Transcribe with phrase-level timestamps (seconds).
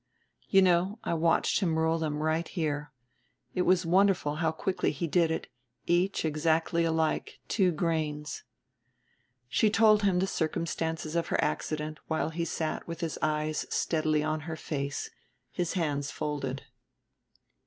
[0.47, 2.91] You know, I watched him roll them right here;
[3.53, 5.45] it was wonderful how quickly he did it,
[5.85, 8.43] each exactly alike, two grains."
[9.47, 14.23] She told him the circumstances of her accident while he sat with his eyes steadily
[14.23, 15.11] on her face,
[15.51, 16.63] his hands folded.